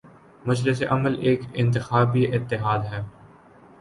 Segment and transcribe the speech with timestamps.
[0.45, 3.01] مجلس عمل ایک انتخابی اتحاد ہے۔